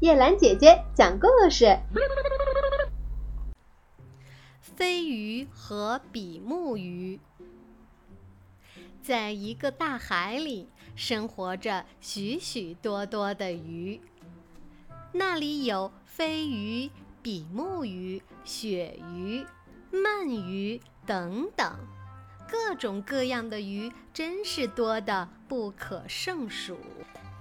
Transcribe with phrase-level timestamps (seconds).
[0.00, 1.76] 叶兰姐姐讲故事：
[4.60, 7.18] 飞鱼和比目鱼。
[9.02, 14.00] 在一个大海里，生活着许许多多的鱼。
[15.10, 16.88] 那里有飞鱼、
[17.20, 19.44] 比目鱼、鳕鱼、
[19.90, 21.76] 鳗鱼等等，
[22.50, 26.78] 各种各样的鱼真是多得不可胜数。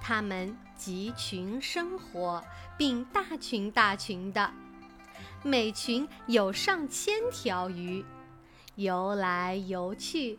[0.00, 2.42] 它们集群生活，
[2.78, 4.52] 并大群大群的，
[5.42, 8.04] 每群有上千条鱼，
[8.76, 10.38] 游来游去。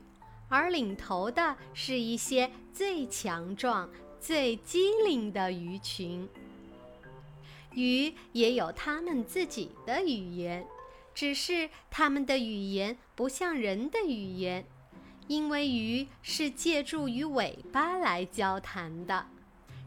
[0.49, 6.29] 而领头的是一些最强壮、最机灵的鱼群。
[7.71, 10.63] 鱼也有它们自己的语言，
[11.13, 14.65] 只是它们的语言不像人的语言，
[15.27, 19.27] 因为鱼是借助于尾巴来交谈的。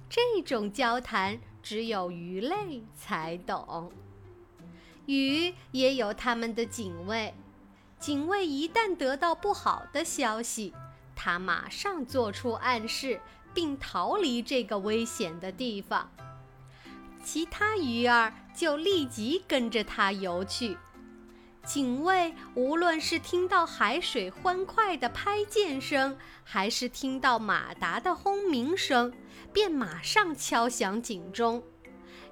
[0.09, 3.91] 这种交谈只有鱼类才懂。
[5.07, 7.35] 鱼也有它们的警卫。
[7.99, 10.74] 警卫一旦得到不好的消息，
[11.15, 13.21] 他马上做出暗示，
[13.55, 16.11] 并逃离这个危险的地方。
[17.24, 20.77] 其他鱼儿就立即跟着他游去。
[21.66, 29.12] 警卫无论是听到海水欢快的拍溅声，还是听到马达的轰鸣声，
[29.52, 31.64] 便马上敲响警钟。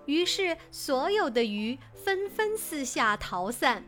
[0.06, 3.84] 于是，所有的鱼纷纷四下逃散。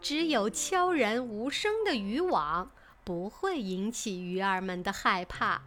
[0.00, 2.70] 只有悄然无声的渔网
[3.02, 5.62] 不会引起鱼儿们的害怕。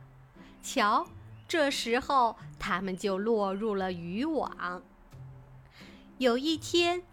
[0.63, 1.05] 瞧，
[1.45, 4.81] 这时候它们就落入了渔网。
[6.19, 7.03] 有一天，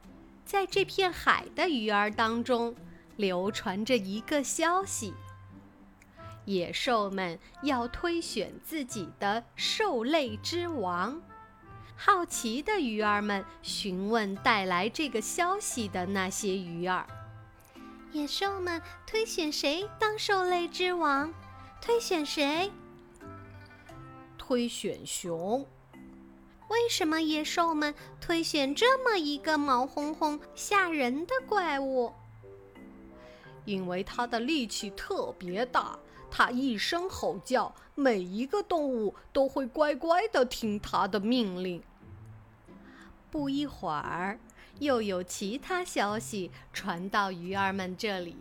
[0.45, 2.75] 在这片海的鱼儿当中，
[3.17, 5.15] 流传着一个消息：
[6.45, 11.21] 野兽们要推选自己的兽类之王。
[11.97, 17.07] 好奇的鱼儿们询问带来这个消息的那些鱼儿
[18.13, 21.33] ：“野兽们推选谁当兽类之王？
[21.81, 22.71] 推选谁？
[24.37, 25.67] 推选熊。
[26.69, 32.13] 为什么野兽们推选这么一个毛烘烘、吓人的怪物？
[33.65, 35.99] 因为它的力气特别大。”
[36.37, 41.81] 他一声吼叫，每一个动物都会乖乖地听他的命令。
[43.31, 44.41] 不一会儿，
[44.81, 48.37] 又有其他消息传到鱼儿们这里，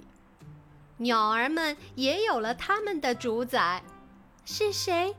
[0.98, 3.84] 鸟儿们也有了他们的主宰，
[4.44, 5.16] 是谁？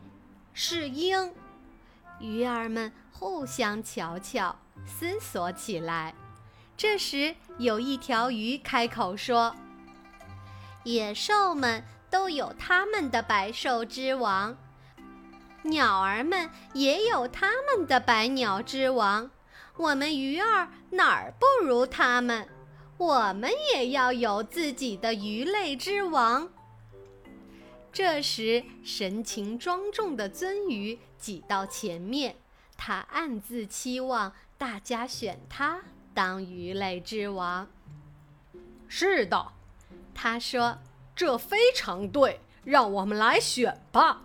[0.53, 1.33] 是鹰。
[2.25, 6.15] 鱼儿们互相瞧瞧，思索起来。
[6.77, 9.55] 这时，有一条鱼开口说
[10.85, 14.57] ：“野兽们。”都有他们的百兽之王，
[15.63, 19.29] 鸟儿们也有他们的百鸟之王。
[19.77, 22.49] 我们鱼儿哪儿不如他们？
[22.99, 26.49] 我们也要有自己的鱼类之王。
[27.95, 32.35] 这时，神情庄重的鳟鱼挤到前面，
[32.77, 35.81] 他暗自期望大家选他
[36.13, 37.69] 当鱼类之王。
[38.89, 39.53] 是的，
[40.13, 40.79] 他说。
[41.17, 44.23] 这非常对，让我们来选吧！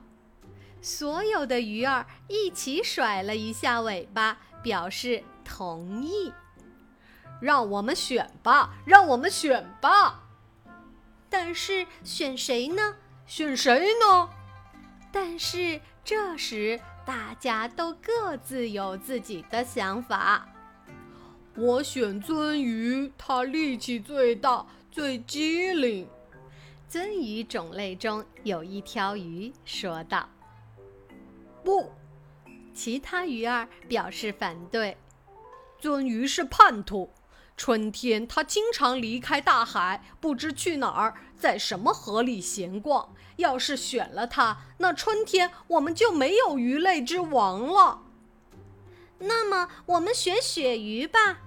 [0.82, 6.34] 所有的鱼儿一起甩了一下尾巴，表示同意。
[7.40, 10.24] 让我们选吧，让我们选吧！
[11.30, 12.96] 但是选谁呢？
[13.30, 14.28] 选谁呢？
[15.12, 20.50] 但是这时大家都各自有自己的想法。
[21.56, 26.10] 我选鳟鱼，它力气最大，最机灵。
[26.90, 30.28] 鳟鱼种类中有一条鱼说道
[31.64, 31.92] ：“不。”
[32.74, 34.98] 其他鱼儿表示反对。
[35.80, 37.08] 鳟鱼是叛徒，
[37.60, 43.14] 春天它经常离开大海，不知去哪儿，在什么河里闲逛。
[43.36, 48.04] 要是选了它，那春天我们就没有鱼类之王了。
[49.20, 51.40] 那么，我们选鳕鱼吧。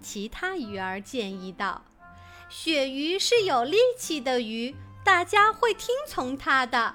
[0.00, 1.84] 其他鱼儿建议道。
[2.48, 4.74] 鳕鱼是有力气的鱼，
[5.04, 6.94] 大家会听从它的。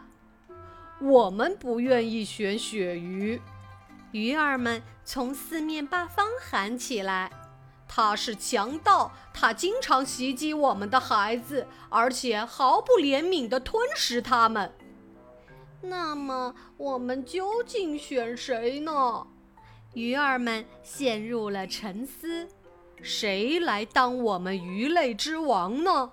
[1.00, 3.40] 我们不愿意选鳕鱼，
[4.12, 7.32] 鱼儿们从四面八方喊起来
[7.96, 14.70] ：“他是强盗，他经常袭击我们的孩子，而且毫不怜悯地吞食他们。”
[15.80, 19.26] 那么，我们究竟选谁呢？
[19.94, 22.50] 鱼儿们陷入了沉思。
[23.02, 26.12] 谁来当我们鱼类之王呢？